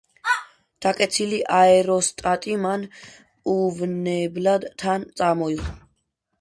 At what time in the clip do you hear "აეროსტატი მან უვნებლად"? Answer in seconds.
1.57-4.69